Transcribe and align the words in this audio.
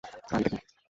আর 0.03 0.39
এটা 0.39 0.49
কে? 0.53 0.57